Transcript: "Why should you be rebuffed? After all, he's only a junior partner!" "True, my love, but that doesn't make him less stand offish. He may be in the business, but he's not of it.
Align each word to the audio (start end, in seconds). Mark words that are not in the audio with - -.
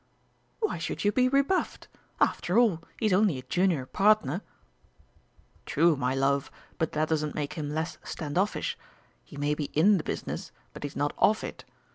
"Why 0.61 0.79
should 0.79 1.03
you 1.03 1.11
be 1.11 1.29
rebuffed? 1.29 1.87
After 2.19 2.57
all, 2.57 2.81
he's 2.99 3.13
only 3.13 3.37
a 3.37 3.43
junior 3.43 3.85
partner!" 3.85 4.41
"True, 5.67 5.95
my 5.95 6.15
love, 6.15 6.49
but 6.79 6.93
that 6.93 7.07
doesn't 7.09 7.35
make 7.35 7.53
him 7.53 7.69
less 7.69 7.99
stand 8.03 8.35
offish. 8.35 8.79
He 9.23 9.37
may 9.37 9.53
be 9.53 9.65
in 9.75 9.97
the 9.99 10.03
business, 10.03 10.51
but 10.73 10.81
he's 10.81 10.95
not 10.95 11.13
of 11.19 11.43
it. 11.43 11.65